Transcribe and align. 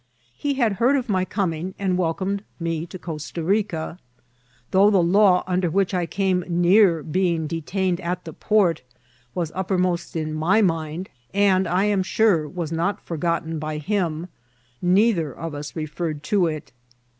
He 0.33 0.55
had 0.55 0.73
heard 0.81 0.95
of 0.95 1.09
my 1.09 1.25
coming, 1.25 1.75
and 1.77 1.95
welcomed 1.95 2.43
me 2.59 2.87
to 2.87 2.97
Costa 2.97 3.43
Rica. 3.43 3.99
Though 4.71 4.89
the 4.89 4.97
law 4.97 5.43
under 5.45 5.69
which 5.69 5.93
I 5.93 6.07
came 6.07 6.43
near 6.47 7.03
being 7.03 7.45
detain 7.45 7.93
ed 7.93 7.99
at 7.99 8.25
the 8.25 8.33
port 8.33 8.81
was 9.35 9.51
uppermost 9.53 10.15
in 10.15 10.33
my 10.33 10.59
mind, 10.59 11.09
and 11.35 11.67
I 11.67 11.85
ani 11.85 12.01
sure 12.01 12.49
was 12.49 12.71
not 12.71 13.05
fiHrgotten 13.05 13.59
by 13.59 13.77
him, 13.77 14.27
neither 14.81 15.31
of 15.31 15.53
us 15.53 15.75
referred 15.75 16.23
to 16.23 16.47
it. 16.47 16.71